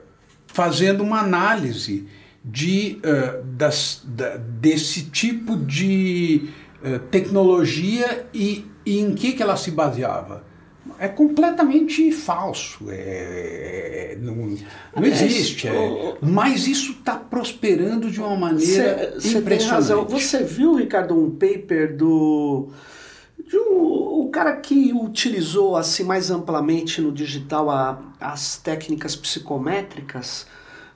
[0.47, 2.07] fazendo uma análise
[2.43, 6.49] de, uh, das, da, desse tipo de
[6.83, 10.43] uh, tecnologia e, e, em que, que ela se baseava.
[10.99, 14.57] É completamente falso, é, não,
[14.95, 15.67] não existe.
[15.67, 19.41] É, mas isso está prosperando de uma maneira cê, impressionante.
[19.41, 20.05] Cê tem razão.
[20.05, 22.69] Você viu, Ricardo, um paper do
[23.47, 30.45] de um, o cara que utilizou assim mais amplamente no digital a, as técnicas psicométricas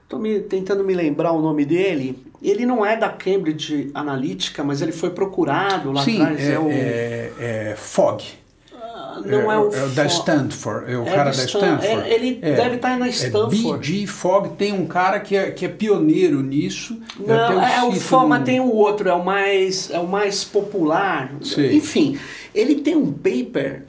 [0.08, 2.18] Estou me, tentando me lembrar o nome dele.
[2.40, 6.48] Ele não é da Cambridge Analytica, mas ele foi procurado lá Sim, atrás.
[6.48, 6.70] É, é, o...
[6.70, 8.24] é, é Fogg.
[8.74, 11.86] Ah, não é, é, o, é o da Stanford, é o é cara da Stanford.
[11.86, 13.68] É, ele deve estar tá na Stanford.
[13.68, 14.06] É B.G.
[14.06, 16.98] Fogg tem um cara que é, que é pioneiro nisso.
[17.20, 21.34] Não, é o Fogg, mas tem o outro, é o mais, é o mais popular.
[21.42, 21.76] Sim.
[21.76, 22.18] Enfim,
[22.54, 23.84] ele tem um paper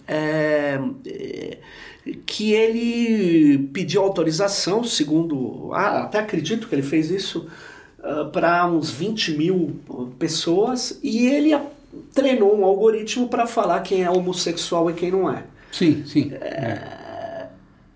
[2.26, 5.72] que ele pediu autorização, segundo.
[5.74, 7.48] Ah, até acredito que ele fez isso
[8.00, 9.80] uh, ah, para uns 20 mil
[10.18, 11.58] pessoas e ele
[12.14, 15.44] treinou um algoritmo para falar quem é homossexual e quem não é.
[15.72, 16.32] Sim, sim.
[16.34, 17.48] É,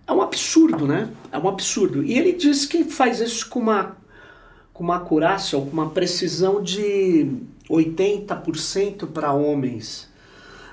[0.05, 1.09] é um absurdo, né?
[1.31, 2.03] É um absurdo.
[2.03, 3.97] E ele diz que faz isso com uma,
[4.73, 7.31] com uma acurácia ou com uma precisão de
[7.69, 10.11] 80% para homens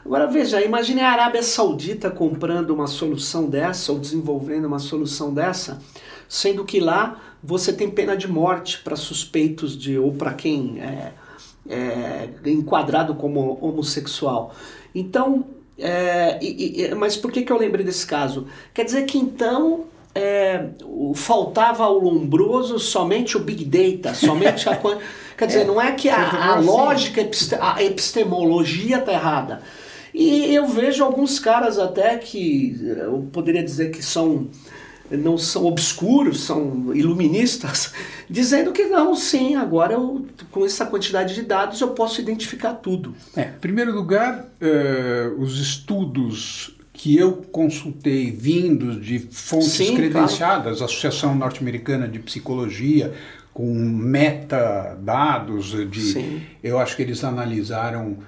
[0.04, 5.80] Agora veja, imagine a Arábia Saudita comprando uma solução dessa ou desenvolvendo uma solução dessa,
[6.28, 11.12] sendo que lá você tem pena de morte para suspeitos de ou para quem é,
[11.68, 14.54] é, enquadrado como homossexual.
[14.94, 15.44] Então,
[15.78, 18.46] é, e, e, mas por que, que eu lembrei desse caso?
[18.72, 19.84] Quer dizer que então
[20.14, 20.66] é,
[21.14, 24.78] faltava ao lombroso somente o Big Data, somente a.
[25.36, 27.22] Quer dizer, é, não é que a, a lógica,
[27.60, 29.62] a epistemologia está errada.
[30.12, 34.48] E eu vejo alguns caras até que eu poderia dizer que são
[35.10, 37.92] não são obscuros, são iluministas,
[38.30, 43.14] dizendo que não, sim, agora eu, com essa quantidade de dados eu posso identificar tudo.
[43.36, 50.78] É, em primeiro lugar, uh, os estudos que eu consultei vindos de fontes sim, credenciadas,
[50.78, 50.84] claro.
[50.84, 53.14] Associação Norte-Americana de Psicologia,
[53.54, 56.42] com metadados de, sim.
[56.62, 58.18] eu acho que eles analisaram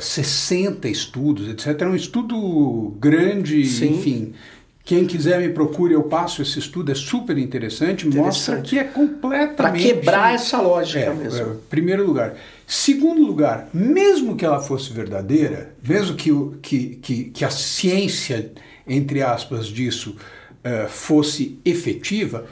[0.00, 1.82] 60 estudos, etc.
[1.82, 3.94] É um estudo grande, Sim.
[3.94, 4.34] enfim.
[4.84, 8.24] Quem quiser me procure, eu passo esse estudo, é super interessante, interessante.
[8.24, 9.54] mostra que é completamente.
[9.54, 11.40] Para quebrar essa lógica é, mesmo.
[11.40, 12.34] É, primeiro lugar.
[12.66, 16.30] Segundo lugar, mesmo que ela fosse verdadeira, mesmo que,
[16.62, 18.50] que, que, que a ciência,
[18.86, 20.16] entre aspas, disso
[20.64, 22.46] uh, fosse efetiva,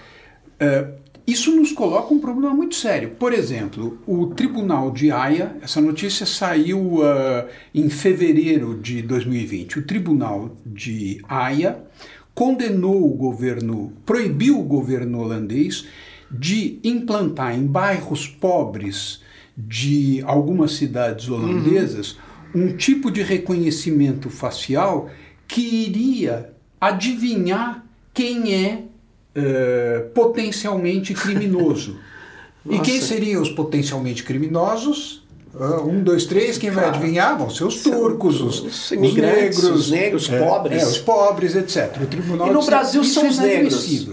[0.61, 0.93] uh,
[1.27, 3.11] isso nos coloca um problema muito sério.
[3.19, 9.81] Por exemplo, o Tribunal de Haia, essa notícia saiu uh, em fevereiro de 2020.
[9.81, 11.83] O Tribunal de Haia
[12.33, 15.87] condenou o governo, proibiu o governo holandês
[16.31, 19.21] de implantar em bairros pobres
[19.57, 22.19] de algumas cidades holandesas
[22.55, 22.67] uhum.
[22.67, 25.09] um tipo de reconhecimento facial
[25.49, 28.83] que iria adivinhar quem é
[29.37, 31.99] uh, potencialmente criminoso.
[32.69, 35.25] e quem seriam os potencialmente criminosos?
[35.55, 37.39] Uh, um, dois, três, quem vai adivinhar?
[37.39, 40.83] Vão ser os turcos, os, os, os negros, os negros, é, pobres.
[40.83, 41.97] É, os pobres, etc.
[42.03, 44.07] O tribunal e no Brasil são os negros.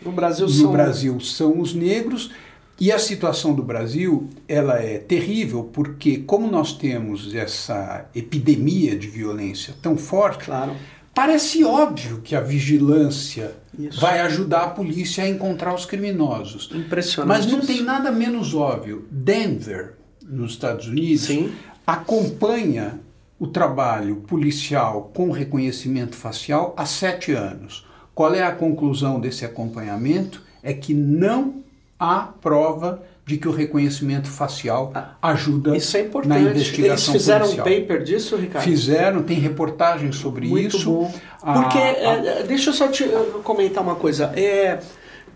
[0.00, 0.62] No Brasil, são...
[0.62, 2.30] no Brasil são os negros.
[2.78, 9.06] E a situação do Brasil ela é terrível porque, como nós temos essa epidemia de
[9.06, 10.72] violência tão forte, claro.
[11.16, 13.98] Parece óbvio que a vigilância isso.
[13.98, 16.68] vai ajudar a polícia a encontrar os criminosos.
[16.74, 17.28] Impressionante.
[17.38, 19.06] Mas não tem nada menos óbvio.
[19.10, 21.54] Denver, nos Estados Unidos, Sim.
[21.86, 23.00] acompanha
[23.38, 27.86] o trabalho policial com reconhecimento facial há sete anos.
[28.14, 30.42] Qual é a conclusão desse acompanhamento?
[30.62, 31.62] É que não
[31.98, 36.32] há prova de que o reconhecimento facial ah, ajuda isso é importante.
[36.32, 37.66] na investigação Eles fizeram policial.
[37.66, 38.64] um paper disso, Ricardo?
[38.64, 40.88] Fizeram, tem reportagem sobre Muito isso.
[40.88, 41.12] Bom.
[41.40, 43.04] Porque, é, deixa eu só te
[43.42, 44.32] comentar uma coisa.
[44.36, 44.78] É,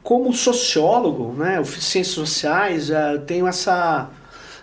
[0.05, 4.09] como sociólogo, né, ciências sociais, é, tenho essa,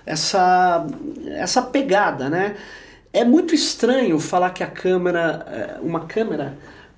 [0.05, 0.87] essa,
[1.35, 2.55] essa pegada, né?
[3.11, 6.57] É muito estranho falar que a câmera, uma câmera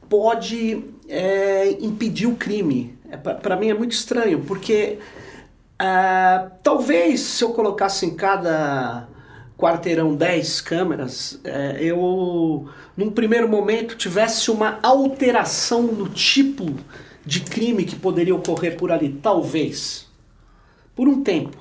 [0.09, 2.97] pode é, impedir o crime.
[3.09, 4.97] É, Para mim é muito estranho, porque
[5.81, 9.07] Uh, talvez se eu colocasse em cada
[9.57, 16.75] quarteirão 10 câmeras, uh, eu, num primeiro momento, tivesse uma alteração no tipo
[17.25, 19.17] de crime que poderia ocorrer por ali.
[19.21, 20.05] Talvez.
[20.93, 21.57] Por um tempo.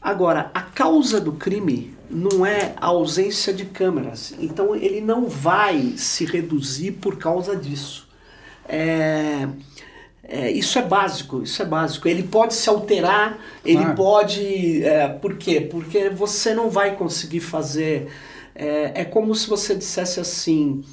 [0.00, 4.34] Agora, a causa do crime não é a ausência de câmeras.
[4.38, 8.08] Então, ele não vai se reduzir por causa disso.
[8.66, 9.46] É
[10.30, 12.06] é, isso é básico, isso é básico.
[12.06, 13.94] Ele pode se alterar, ele ah.
[13.94, 14.84] pode.
[14.84, 15.58] É, por quê?
[15.58, 18.08] Porque você não vai conseguir fazer.
[18.54, 20.84] É, é como se você dissesse assim.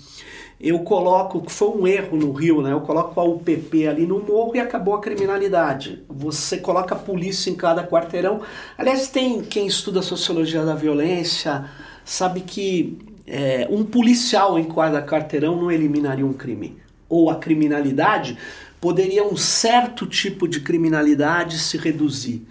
[0.58, 2.72] Eu coloco, que foi um erro no Rio, né?
[2.72, 6.02] Eu coloco a UPP ali no morro e acabou a criminalidade.
[6.08, 8.40] Você coloca a polícia em cada quarteirão.
[8.78, 11.66] Aliás, tem quem estuda a sociologia da violência,
[12.06, 16.78] sabe que é, um policial em cada quarteirão não eliminaria um crime.
[17.10, 18.38] Ou a criminalidade
[18.86, 22.46] poderia um certo tipo de criminalidade se reduzir.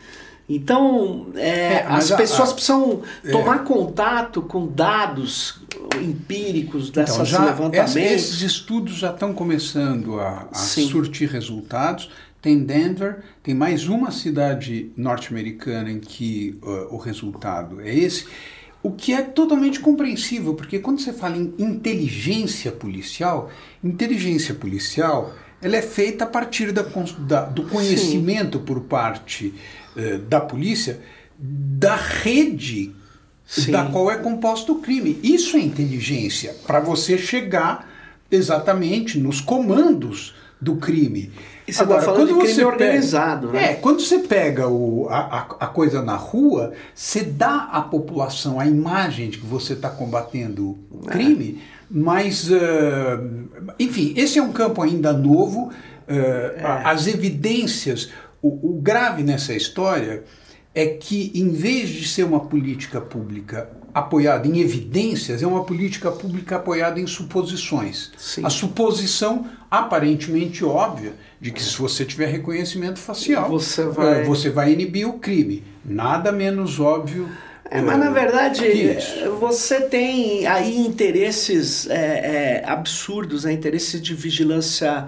[0.48, 3.30] Então, é, é, as pessoas a, precisam é.
[3.30, 5.60] tomar contato com dados
[6.02, 7.94] empíricos então, dessas então, já, levantamentos.
[7.94, 12.10] Esses estudos já estão começando a, a surtir resultados.
[12.42, 18.26] Tem Denver, tem mais uma cidade norte-americana em que uh, o resultado é esse.
[18.82, 23.50] O que é totalmente compreensível, porque quando você fala em inteligência policial,
[23.84, 25.32] inteligência policial
[25.64, 26.82] ela é feita a partir da,
[27.18, 28.64] da, do conhecimento Sim.
[28.64, 29.54] por parte
[29.96, 31.00] eh, da polícia
[31.38, 32.92] da rede
[33.46, 33.72] Sim.
[33.72, 35.18] da qual é composto o crime.
[35.22, 37.88] Isso é inteligência, para você chegar
[38.30, 41.32] exatamente nos comandos do crime.
[41.66, 43.72] E você está falando de crime organizado, pega, né?
[43.72, 48.66] É, quando você pega o, a, a coisa na rua, você dá à população a
[48.66, 51.73] imagem de que você está combatendo o crime, é.
[51.96, 52.58] Mas, uh,
[53.78, 55.70] enfim, esse é um campo ainda novo.
[56.08, 56.12] Uh,
[56.56, 56.82] é.
[56.84, 58.10] As evidências,
[58.42, 60.24] o, o grave nessa história
[60.74, 66.10] é que, em vez de ser uma política pública apoiada em evidências, é uma política
[66.10, 68.10] pública apoiada em suposições.
[68.18, 68.44] Sim.
[68.44, 74.50] A suposição aparentemente óbvia de que se você tiver reconhecimento facial, você vai, eh, você
[74.50, 75.62] vai inibir o crime.
[75.84, 77.28] Nada menos óbvio.
[77.70, 78.64] É, mas na verdade
[79.40, 83.52] você tem aí interesses é, é, absurdos, né?
[83.52, 85.06] interesses de vigilância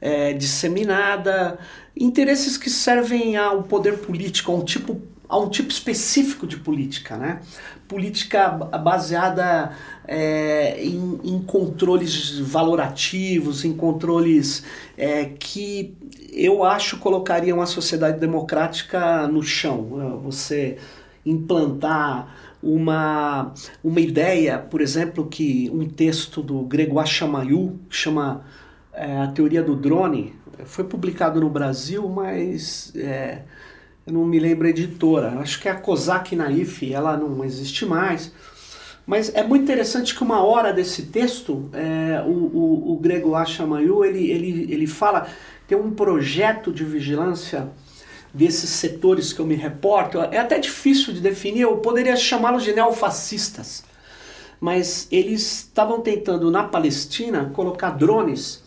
[0.00, 1.58] é, disseminada,
[1.96, 7.16] interesses que servem ao poder político, a um tipo, a um tipo específico de política,
[7.16, 7.40] né?
[7.86, 9.72] Política baseada
[10.08, 14.64] é, em, em, controles valorativos, em controles
[14.96, 15.94] é, que
[16.32, 20.20] eu acho colocariam a sociedade democrática no chão.
[20.24, 20.78] Você
[21.24, 23.52] implantar uma,
[23.82, 28.44] uma ideia, por exemplo, que um texto do grego Achamayu chama
[28.92, 33.42] é, a teoria do drone foi publicado no Brasil, mas é,
[34.06, 35.38] eu não me lembro a editora.
[35.38, 38.32] Acho que é a Kozak Naif, ela não existe mais.
[39.06, 44.04] Mas é muito interessante que uma hora desse texto, é, o, o, o, grego Ashamayu,
[44.04, 45.26] ele, ele, ele fala,
[45.66, 47.68] tem um projeto de vigilância
[48.32, 52.72] desses setores que eu me reporto, é até difícil de definir, eu poderia chamá-los de
[52.72, 53.84] neofascistas,
[54.60, 58.62] mas eles estavam tentando na Palestina colocar drones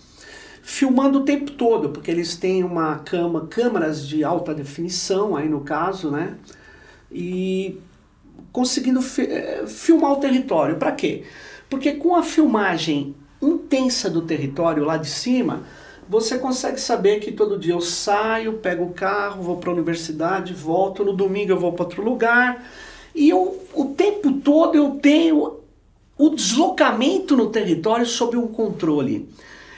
[0.65, 5.61] filmando o tempo todo, porque eles têm uma cama, câmeras de alta definição, aí no
[5.61, 6.37] caso, né?
[7.11, 7.79] E
[8.51, 10.77] conseguindo fi eh, filmar o território.
[10.77, 11.23] Para quê?
[11.69, 15.61] Porque com a filmagem intensa do território lá de cima,
[16.07, 20.53] você consegue saber que todo dia eu saio, pego o carro, vou para a universidade,
[20.53, 22.65] volto, no domingo eu vou para outro lugar,
[23.13, 25.59] e eu, o tempo todo eu tenho
[26.17, 29.27] o deslocamento no território sob um controle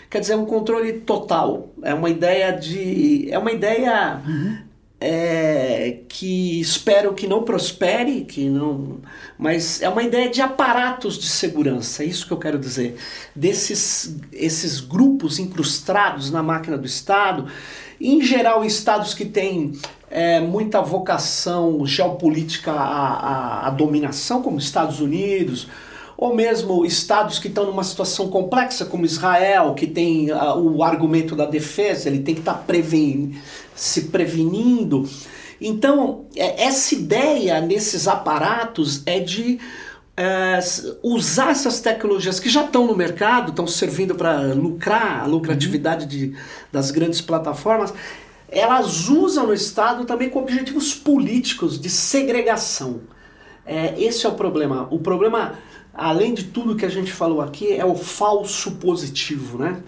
[0.09, 1.69] quer dizer, um controle total.
[1.81, 3.27] É uma ideia de.
[3.31, 4.57] É uma ideia uhum.
[4.99, 8.97] É, que espero que não prospere, que não.
[9.37, 12.97] Mas é uma ideia de aparatos de segurança, é isso que eu quero dizer.
[13.35, 17.47] Desses esses grupos incrustados na máquina do Estado,
[18.01, 19.73] em geral estados que têm
[20.09, 25.67] é, muita vocação geopolítica à, à, à dominação, como Estados Unidos
[26.17, 31.35] ou mesmo estados que estão numa situação complexa, como Israel, que tem uh, o argumento
[31.35, 33.39] da defesa, ele tem que estar tá preveni
[33.75, 35.07] se prevenindo.
[35.61, 39.59] Então, é, essa ideia nesses aparatos é de
[40.15, 40.59] é,
[41.03, 46.09] usar essas tecnologias que já estão no mercado, estão servindo para lucrar, a lucratividade uhum.
[46.09, 46.35] de,
[46.71, 47.93] das grandes plataformas,
[48.49, 53.01] elas usam no Estado também com objetivos políticos de segregação.
[53.65, 54.87] É, esse é o problema.
[54.89, 55.55] O problema
[55.97, 59.81] além de tudo que a gente falou aqui, é o falso positivo, né?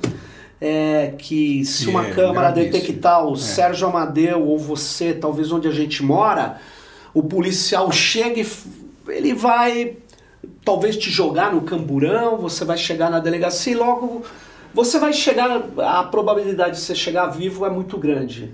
[0.59, 3.37] É que se uma é, câmera detectar o é.
[3.37, 6.59] Sérgio Amadeu ou você, talvez onde a gente mora,
[7.13, 8.47] o policial chega e
[9.07, 9.97] ele vai
[10.65, 14.23] talvez te jogar no camburão, você vai chegar na delegacia e logo
[14.73, 18.51] você vai chegar, a probabilidade de você chegar vivo é muito grande.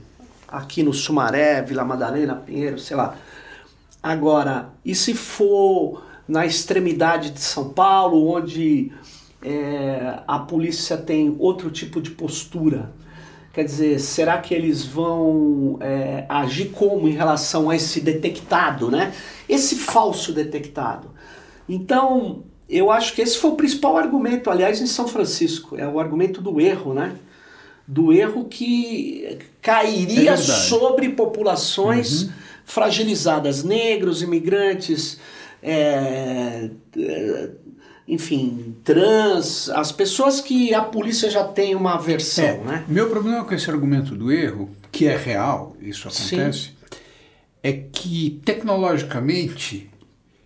[0.47, 3.15] Aqui no Sumaré, Vila Madalena, Pinheiro, sei lá.
[4.01, 8.91] Agora, e se for na extremidade de São Paulo, onde
[9.41, 12.93] é, a polícia tem outro tipo de postura.
[13.53, 19.13] Quer dizer, será que eles vão é, agir como em relação a esse detectado, né?
[19.47, 21.11] Esse falso detectado.
[21.69, 25.99] Então, eu acho que esse foi o principal argumento, aliás, em São Francisco, é o
[25.99, 27.15] argumento do erro, né?
[27.87, 32.29] Do erro que cairia é sobre populações uhum.
[32.65, 35.19] fragilizadas, negros, imigrantes,
[35.65, 37.49] é, é,
[38.07, 42.85] enfim, trans, as pessoas que a polícia já tem uma versão, é, né?
[42.87, 46.71] Meu problema com esse argumento do erro, que é real, isso acontece, Sim.
[47.63, 49.89] é que tecnologicamente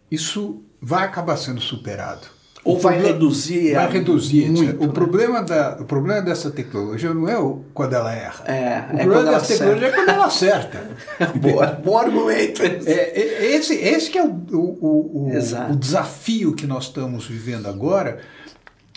[0.09, 2.38] isso vai acabar sendo superado.
[2.63, 3.73] Ou vai problema, reduzir.
[3.73, 4.49] Vai reduzir.
[4.49, 4.93] Muito, o, né?
[4.93, 8.45] problema da, o problema dessa tecnologia não é o, quando ela erra.
[8.45, 10.89] É, o é problema dessa tecnologia é quando ela acerta.
[11.39, 12.61] Boa, bom argumento.
[12.61, 17.67] É, é, esse, esse que é o, o, o, o desafio que nós estamos vivendo
[17.67, 18.19] agora.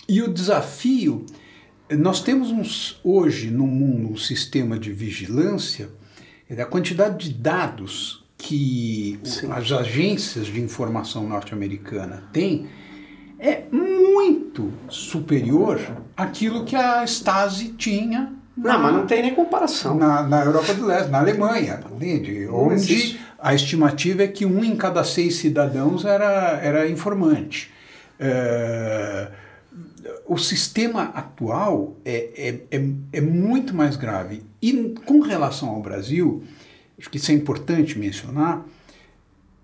[0.09, 1.25] E o desafio,
[1.89, 5.89] nós temos uns, hoje no mundo um sistema de vigilância,
[6.51, 9.49] a quantidade de dados que Sim.
[9.51, 12.67] as agências de informação norte-americana têm
[13.43, 15.77] é muito superior
[16.15, 19.95] àquilo que a Stasi tinha Não, mas não tem nem comparação.
[19.95, 22.47] Na, na Europa do Leste, na Alemanha, entende?
[22.47, 27.69] Onde a estimativa é que um em cada seis cidadãos era, era informante.
[28.17, 29.27] É,
[30.25, 34.43] o sistema atual é, é, é, é, muito mais grave.
[34.61, 36.43] E com relação ao Brasil,
[36.97, 38.63] acho que isso é importante mencionar,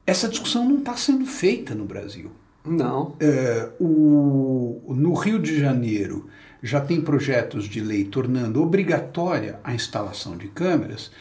[0.06, 2.30] essa discussão não está sendo feita no Brasil.
[2.66, 3.16] Não.
[3.20, 6.30] É, o, no Rio de Janeiro
[6.62, 11.12] já tem projetos de lei tornando obrigatória a instalação de câmeras,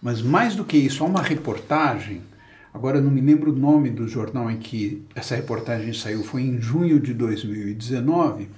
[0.00, 2.22] mas mais do que isso, há uma reportagem.
[2.72, 6.60] Agora não me lembro o nome do jornal em que essa reportagem saiu, foi em
[6.60, 8.48] junho de 2019,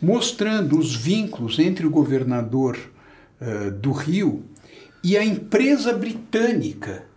[0.00, 2.76] mostrando os vínculos entre o governador
[3.40, 4.44] uh, do Rio
[5.02, 7.09] e a empresa britânica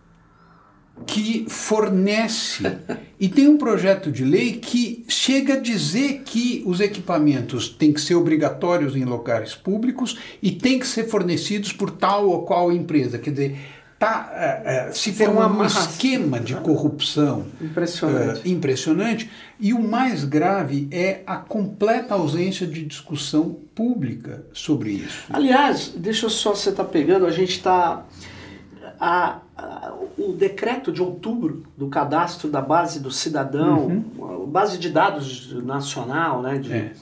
[1.06, 2.78] que fornece
[3.20, 8.00] e tem um projeto de lei que chega a dizer que os equipamentos têm que
[8.00, 13.18] ser obrigatórios em locais públicos e têm que ser fornecidos por tal ou qual empresa.
[13.18, 13.60] Quer dizer,
[13.98, 18.48] tá, uh, se formando um esquema de corrupção impressionante.
[18.48, 19.32] Uh, impressionante.
[19.60, 25.26] E o mais grave é a completa ausência de discussão pública sobre isso.
[25.30, 28.06] Aliás, deixa eu só, você está pegando, a gente está
[29.00, 34.46] a, a, o decreto de outubro do cadastro da base do cidadão, uhum.
[34.48, 36.94] base de dados nacional, né, de, é.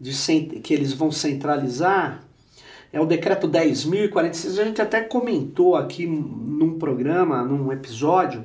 [0.00, 2.22] de, que eles vão centralizar,
[2.92, 4.60] é o decreto 10.046.
[4.60, 8.44] A gente até comentou aqui num programa, num episódio,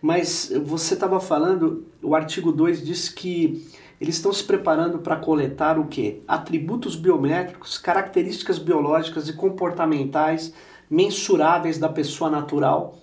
[0.00, 3.66] mas você estava falando, o artigo 2 diz que
[4.00, 6.20] eles estão se preparando para coletar o quê?
[6.28, 10.52] Atributos biométricos, características biológicas e comportamentais
[10.88, 12.98] mensuráveis da pessoa natural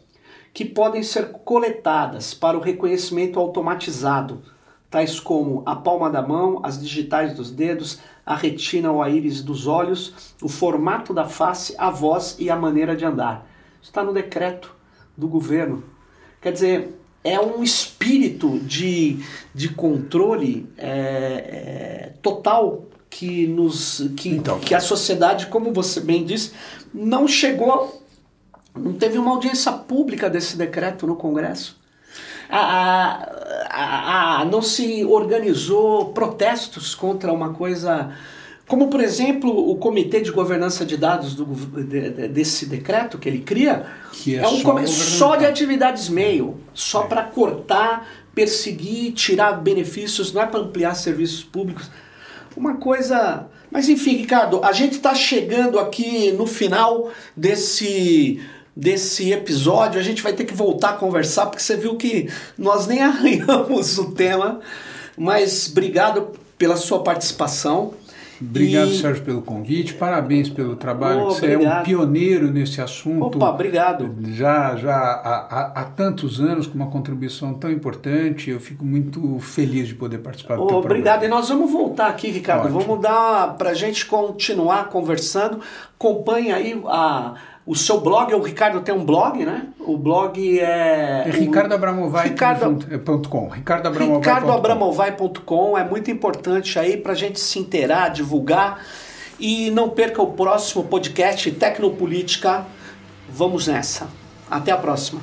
[0.53, 4.43] que podem ser coletadas para o reconhecimento automatizado,
[4.89, 9.41] tais como a palma da mão, as digitais dos dedos, a retina ou a íris
[9.41, 13.47] dos olhos, o formato da face, a voz e a maneira de andar.
[13.81, 14.75] Está no decreto
[15.17, 15.83] do governo.
[16.39, 19.19] Quer dizer, é um espírito de,
[19.55, 24.59] de controle é, é, total que nos que, então.
[24.59, 26.51] que a sociedade, como você bem disse,
[26.91, 28.03] não chegou,
[28.75, 31.79] não teve uma audiência pública desse decreto no Congresso.
[32.49, 33.29] A,
[33.69, 38.11] a, a, não se organizou protestos contra uma coisa
[38.67, 43.27] como por exemplo o comitê de governança de dados do, de, de, desse decreto que
[43.27, 47.07] ele cria que é, é um só, só de atividades meio só é.
[47.07, 51.89] para cortar perseguir tirar benefícios não é para ampliar serviços públicos
[52.55, 53.47] uma coisa.
[53.71, 58.41] Mas enfim, Ricardo, a gente está chegando aqui no final desse
[58.75, 59.99] desse episódio.
[59.99, 63.97] A gente vai ter que voltar a conversar porque você viu que nós nem arranhamos
[63.97, 64.59] o tema.
[65.17, 67.93] Mas obrigado pela sua participação.
[68.41, 68.97] Obrigado, e...
[68.97, 69.93] Sérgio, pelo convite.
[69.93, 71.27] Parabéns pelo trabalho.
[71.27, 73.37] Oh, Você é um pioneiro nesse assunto.
[73.37, 74.15] Opa, obrigado.
[74.29, 78.49] Já, já há, há, tantos anos, com uma contribuição tão importante.
[78.49, 81.19] Eu fico muito feliz de poder participar do teu Obrigado.
[81.19, 81.25] Programa.
[81.25, 82.65] E nós vamos voltar aqui, Ricardo.
[82.65, 82.79] Ótimo.
[82.79, 85.59] Vamos dar para a gente continuar conversando.
[85.97, 89.67] Acompanhe aí a o seu blog, o Ricardo tem um blog, né?
[89.79, 91.23] O blog é.
[91.25, 93.47] é ricardoabramovai.com.
[93.47, 98.85] Ricardoabramovai.com é muito importante aí para a gente se inteirar, divulgar.
[99.39, 102.65] E não perca o próximo podcast Tecnopolítica.
[103.29, 104.09] Vamos nessa.
[104.51, 105.21] Até a próxima.